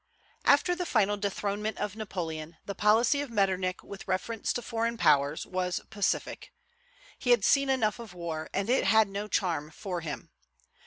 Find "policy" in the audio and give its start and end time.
2.73-3.21